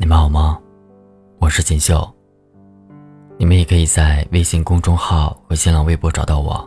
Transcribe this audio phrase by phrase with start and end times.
[0.00, 0.58] 你们好吗？
[1.40, 2.10] 我是锦绣。
[3.36, 6.66] 你们也可以在微信公众号和新浪微博找到我。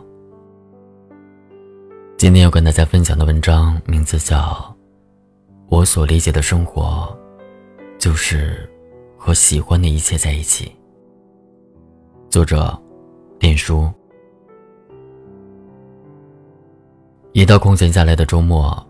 [2.16, 4.38] 今天要跟大家分享的文章名字叫
[5.68, 7.12] 《我所理解的生活，
[7.98, 8.70] 就是
[9.18, 10.66] 和喜欢的一切在一起》。
[12.30, 12.80] 作者：
[13.40, 13.90] 电书。
[17.32, 18.80] 一到空闲下来的周末，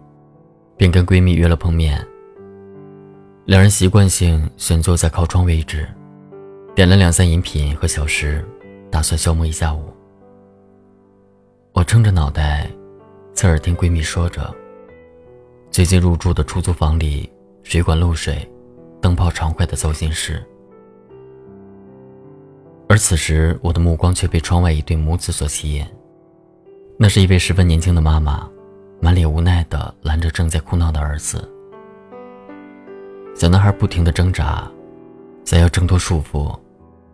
[0.77, 2.07] 便跟闺蜜约了碰面。
[3.47, 5.87] 两人习惯性选坐在靠窗位置，
[6.75, 8.43] 点了两三饮品和小食，
[8.91, 9.93] 打算消磨一下午。
[11.75, 12.71] 我撑着脑袋，
[13.35, 14.51] 侧耳听闺蜜说着
[15.71, 17.31] ：“最近入住的出租房里
[17.63, 18.51] 水管漏水，
[18.99, 20.43] 灯泡常坏的糟心事。”
[22.89, 25.85] 而此时，我的目光却被窗外一对母子所吸引。
[26.99, 28.49] 那是一位十分年轻的妈妈，
[29.03, 31.47] 满脸无奈地拦着正在哭闹的儿子。
[33.35, 34.71] 小男孩不停地挣扎，
[35.45, 36.57] 想要挣脱束缚，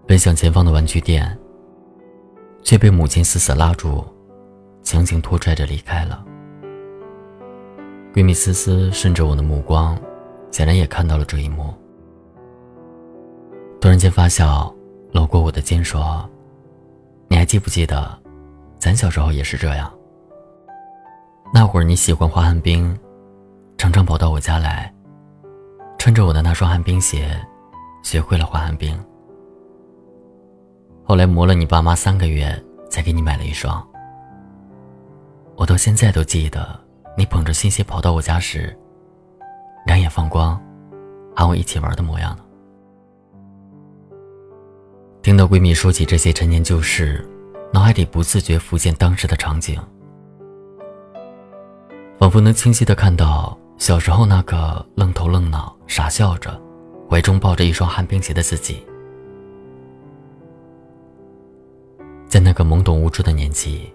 [0.07, 1.37] 奔向前方的玩具店，
[2.63, 4.05] 却被母亲死死拉住，
[4.83, 6.23] 强行拖拽着离开了。
[8.13, 9.99] 闺蜜思思顺着我的目光，
[10.51, 11.73] 显然也看到了这一幕，
[13.81, 14.73] 突然间发笑，
[15.13, 16.29] 搂过我的肩说
[17.29, 18.19] ：“你还记不记得，
[18.79, 19.91] 咱小时候也是这样？
[21.55, 22.95] 那会儿你喜欢滑旱冰，
[23.79, 24.93] 常常跑到我家来。”
[26.01, 27.39] 穿着我的那双旱冰鞋，
[28.03, 28.99] 学会了滑旱冰。
[31.05, 33.87] 后来磨了你爸妈三个月，才给你买了一双。
[35.57, 36.81] 我到现在都记得
[37.19, 38.75] 你捧着新鞋跑到我家时，
[39.85, 40.59] 两眼放光，
[41.37, 42.45] 喊我一起玩的模样呢。
[45.21, 47.29] 听到闺蜜说起这些陈年旧事，
[47.75, 49.79] 脑海里不自觉浮现当时的场景，
[52.19, 53.55] 仿佛能清晰的看到。
[53.81, 56.61] 小时候那个愣头愣脑、傻笑着，
[57.09, 58.87] 怀中抱着一双旱冰鞋的自己，
[62.29, 63.91] 在那个懵懂无知的年纪，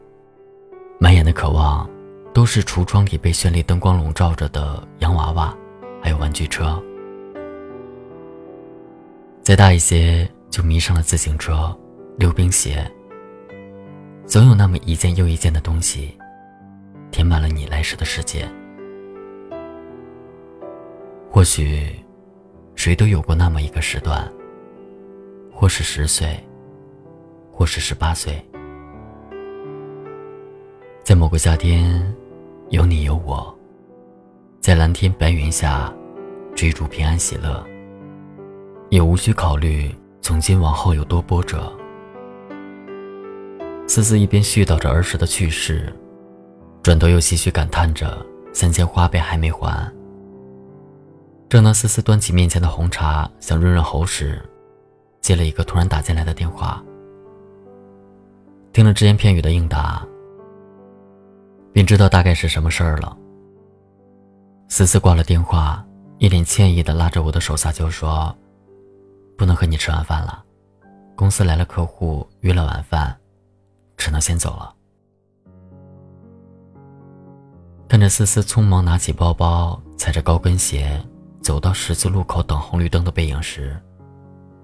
[0.99, 1.87] 满眼的渴望，
[2.33, 5.55] 都是橱窗里被绚丽灯光笼罩着的洋娃娃，
[6.01, 6.81] 还有玩具车。
[9.43, 11.77] 再大一些，就迷上了自行车、
[12.17, 12.91] 溜冰鞋。
[14.25, 16.17] 总有那么一件又一件的东西，
[17.11, 18.49] 填满了你来时的世界。
[21.35, 21.93] 或许，
[22.75, 24.25] 谁都有过那么一个时段，
[25.51, 26.41] 或是十岁，
[27.51, 28.41] 或是十八岁，
[31.03, 32.01] 在某个夏天，
[32.69, 33.53] 有你有我，
[34.61, 35.93] 在蓝天白云下
[36.55, 37.61] 追逐平安喜乐，
[38.89, 41.69] 也无需考虑从今往后有多波折。
[43.87, 45.93] 思思一边絮叨着儿时的趣事，
[46.81, 49.93] 转头又唏嘘感叹着三千花呗还没还。
[51.55, 54.43] 正当思思端起面前的红茶想润润喉时，
[55.21, 56.83] 接了一个突然打进来的电话。
[58.73, 60.05] 听了只言片语的应答，
[61.71, 63.15] 便知道大概是什么事儿了。
[64.67, 65.81] 思思挂了电话，
[66.17, 68.35] 一脸歉意的拉着我的手撒娇说
[69.39, 70.43] ：“不能和你吃晚饭了，
[71.15, 73.17] 公司来了客户，约了晚饭，
[73.95, 74.75] 只能先走了。”
[77.87, 81.01] 看着思思匆忙拿起包包，踩着高跟鞋。
[81.45, 83.79] 走到十字路口等红绿灯的背影时，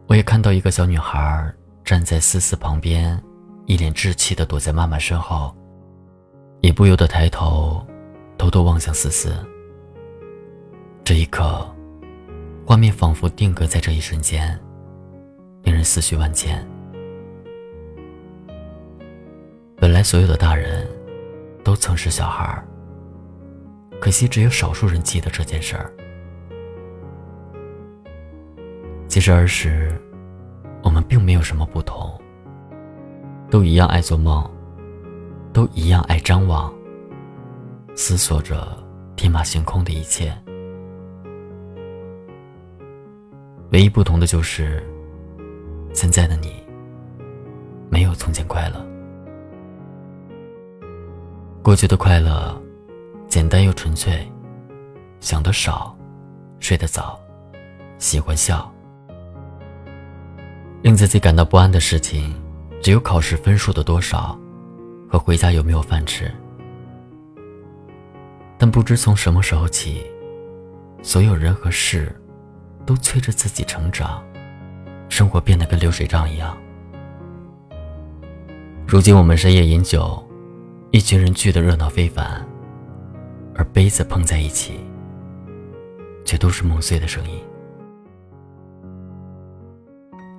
[0.07, 1.53] 我也看到一个小女孩
[1.83, 3.21] 站在思思旁边，
[3.67, 5.55] 一脸稚气的躲在妈妈身后，
[6.61, 7.85] 也不由得抬头，
[8.35, 9.31] 偷偷望向思思。
[11.03, 11.63] 这一刻，
[12.65, 14.59] 画面仿佛定格在这一瞬间，
[15.61, 16.67] 令人思绪万千。
[19.77, 20.89] 本来所有的大人，
[21.63, 22.59] 都曾是小孩
[23.99, 25.93] 可惜只有少数人记得这件事儿。
[29.21, 29.91] 其实儿时，
[30.81, 32.19] 我们并没有什么不同，
[33.51, 34.43] 都一样爱做梦，
[35.53, 36.73] 都一样爱张望，
[37.93, 38.75] 思索着
[39.15, 40.35] 天马行空的一切。
[43.71, 44.83] 唯一不同的就是，
[45.93, 46.55] 现在的你，
[47.91, 48.83] 没有从前快乐。
[51.61, 52.59] 过去的快乐，
[53.27, 54.27] 简单又纯粹，
[55.19, 55.95] 想得少，
[56.59, 57.21] 睡得早，
[57.99, 58.70] 喜欢笑。
[60.81, 62.33] 令自己感到不安的事情，
[62.81, 64.37] 只有考试分数的多少，
[65.07, 66.31] 和回家有没有饭吃。
[68.57, 70.03] 但不知从什么时候起，
[71.03, 72.15] 所有人和事，
[72.83, 74.23] 都催着自己成长，
[75.07, 76.57] 生活变得跟流水账一样。
[78.87, 80.27] 如今我们深夜饮酒，
[80.89, 82.43] 一群人聚得热闹非凡，
[83.53, 84.79] 而杯子碰在一起，
[86.25, 87.39] 却都是梦碎的声音。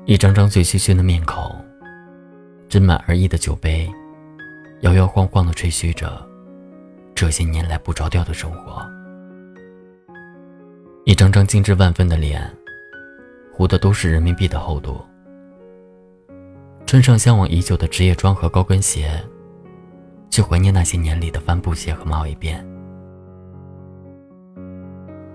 [0.04, 1.54] 一张张醉醺醺的面孔，
[2.68, 3.88] 斟满而溢的酒杯，
[4.80, 6.20] 摇摇晃晃地吹嘘着
[7.14, 8.84] 这些年来不着调的生活。
[11.04, 12.42] 一张张精致万分的脸，
[13.52, 15.00] 糊的都是人民币的厚度。
[16.84, 19.08] 穿上向往已久的职业装和高跟鞋，
[20.30, 22.56] 去怀念那些年里的帆布鞋和马尾辫。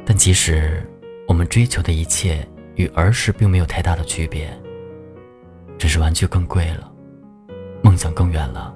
[0.05, 0.85] 但其实
[1.25, 2.45] 我们追求的一切
[2.77, 4.47] 与儿时并没有太大的区别，
[5.79, 6.89] 只是玩具更贵了，
[7.81, 8.73] 梦想更远了，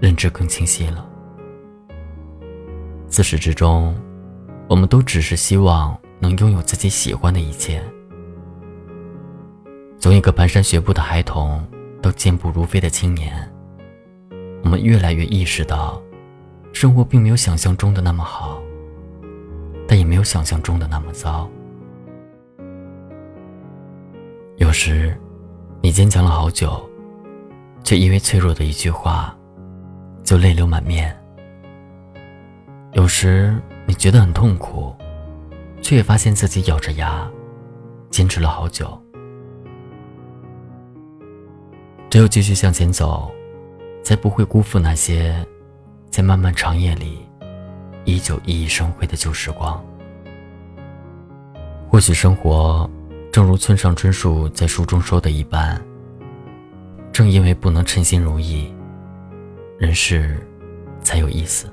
[0.00, 1.06] 认知更清晰了。
[3.06, 3.94] 自始至终，
[4.68, 7.82] 我们都只是希望能拥有自己喜欢的一切。
[9.98, 11.62] 从一个蹒跚学步的孩童
[12.00, 13.36] 到健步如飞的青年，
[14.62, 16.02] 我们越来越意识到，
[16.72, 18.62] 生活并没有想象中的那么好。
[19.86, 21.46] 但也没有想象中的那么糟。
[24.56, 25.16] 有时，
[25.82, 26.88] 你坚强了好久，
[27.82, 29.36] 却因为脆弱的一句话，
[30.22, 31.14] 就泪流满面。
[32.92, 34.94] 有时，你觉得很痛苦，
[35.82, 37.28] 却也发现自己咬着牙，
[38.10, 38.96] 坚持了好久。
[42.08, 43.28] 只有继续向前走，
[44.04, 45.34] 才不会辜负那些
[46.10, 47.18] 在漫漫长夜里。
[48.04, 49.82] 依旧熠熠生辉的旧时光。
[51.88, 52.88] 或许生活，
[53.34, 55.76] 正如村上春树在书中说的一般，
[57.12, 58.72] 正因为不能称心如意，
[59.76, 60.38] 人世
[61.02, 61.68] 才有意思。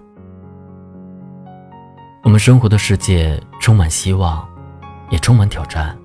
[2.24, 4.44] 我们生活的世界充满希望，
[5.12, 5.96] 也充满挑战，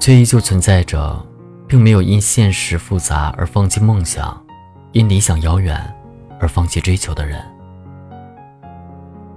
[0.00, 1.22] 却依旧存在着，
[1.68, 4.42] 并没有因现实复杂而放弃梦想，
[4.92, 5.78] 因理想遥远
[6.40, 7.38] 而放弃追求的人。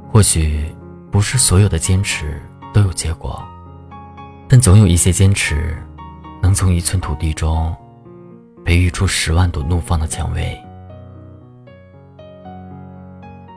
[0.10, 0.74] 或许
[1.12, 2.42] 不是所有的坚持
[2.74, 3.46] 都有结果，
[4.48, 5.76] 但总有一些坚持，
[6.42, 7.76] 能从一寸土地中
[8.64, 10.58] 培育出十万朵怒放的蔷薇。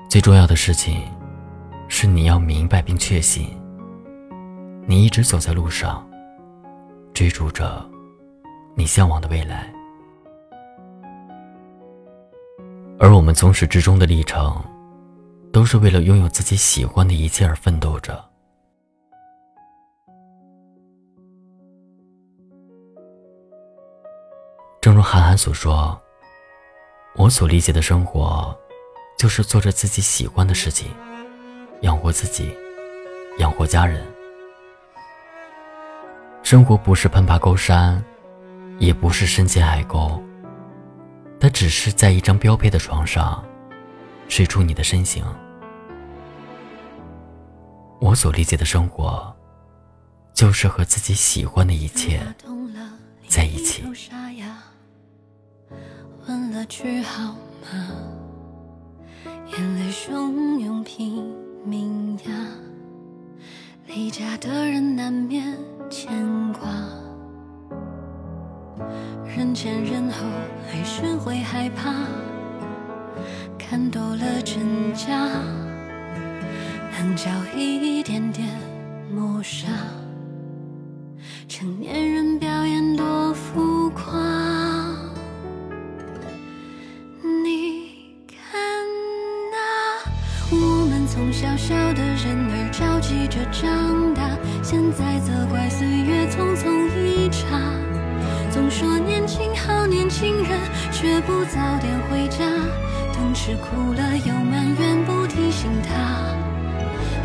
[0.09, 1.03] 最重要的事情，
[1.89, 3.49] 是你要明白并确信，
[4.87, 6.09] 你一直走在路上，
[7.13, 7.85] 追逐着
[8.75, 9.73] 你向往的未来，
[12.99, 14.57] 而我们从始至终的历程。
[15.51, 18.28] 都是为了拥有自己喜欢的一切而奋斗着。
[25.11, 25.99] 韩寒所说
[27.17, 28.55] ：“我所理解的生活，
[29.17, 30.91] 就是做着自己喜欢的事情，
[31.81, 32.55] 养活自己，
[33.39, 34.07] 养活家人。
[36.43, 38.05] 生活不是攀爬高山，
[38.79, 40.23] 也不是深陷海沟，
[41.41, 43.43] 它只是在一张标配的床上。”
[44.29, 45.25] 睡出你的身形。
[47.99, 49.35] 我所理解的生活，
[50.35, 52.21] 就是和自己喜欢的一切
[53.27, 53.83] 在一起。
[56.27, 57.69] 问了句好吗？
[59.47, 61.35] 眼泪汹涌拼
[61.65, 62.33] 命压，
[63.87, 65.57] 离家的人难免
[65.89, 66.11] 牵
[66.53, 66.69] 挂，
[69.25, 70.27] 人前人后
[70.71, 71.95] 还是会害怕。
[73.59, 75.11] 看多了真假，
[76.99, 78.49] 棱角一点点
[79.11, 79.69] 磨砂。
[81.49, 82.39] 成年人
[91.59, 94.23] 小的人儿着急着长大，
[94.63, 97.59] 现在责怪岁月匆匆一刹。
[98.49, 100.57] 总说年轻好年轻人，
[100.93, 102.39] 却不早点回家。
[103.13, 106.31] 等吃苦了又埋怨不提醒他，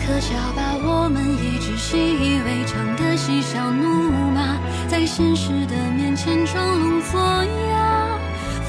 [0.02, 8.18] 可笑吧我们一直习以为常的嬉笑怒骂，在现实的面前装聋作哑。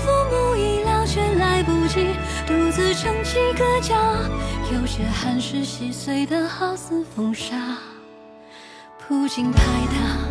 [0.05, 2.13] 父母已老却来不及
[2.47, 3.97] 独自撑起个家，
[4.73, 7.77] 有些寒食细碎的好似风沙，
[8.99, 10.24] 铺进拍打。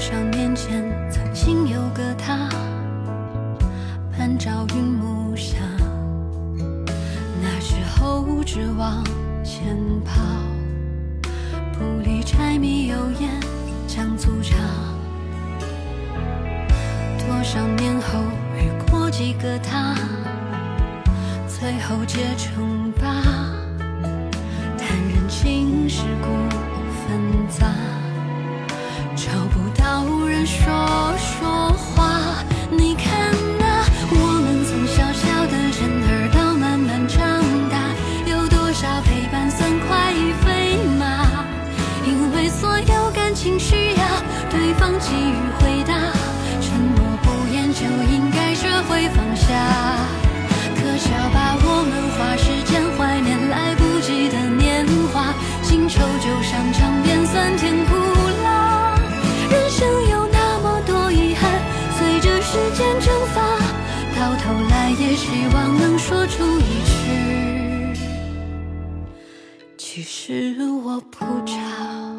[0.00, 2.48] 多少年前，曾经有个他，
[4.10, 5.58] 伴朝云暮下。
[7.42, 9.04] 那时候只往
[9.44, 10.22] 前跑，
[11.74, 13.30] 不理柴米油盐
[13.86, 14.56] 酱醋茶。
[17.18, 18.20] 多少年后
[18.56, 19.94] 遇过几个他，
[21.46, 23.04] 最后结成疤。
[24.78, 26.28] 叹人情世故
[27.06, 27.66] 纷杂。
[30.06, 30.64] 有人说
[31.18, 32.42] 说话。
[32.70, 35.78] 你看呐我们从小小的人
[36.08, 37.18] 儿到慢慢长
[37.68, 37.76] 大，
[38.30, 41.44] 有多少陪伴算快意飞马？
[42.06, 44.02] 因为所有感情需要
[44.50, 45.36] 对方给予
[64.90, 68.00] 也希望能说出一句。
[69.76, 72.09] 其实我不差。